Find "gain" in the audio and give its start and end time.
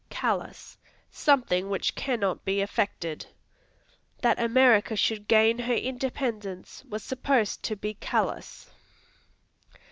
5.27-5.59